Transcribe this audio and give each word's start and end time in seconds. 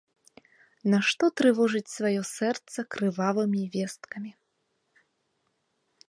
Нашто 0.93 1.25
трывожыць 1.41 1.91
сваё 1.97 2.21
сэрца 2.37 2.79
крывавымі 2.95 3.61
весткамі. 3.75 4.33